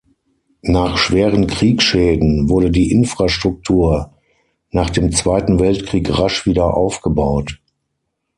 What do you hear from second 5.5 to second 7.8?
Weltkrieg rasch wieder aufgebaut.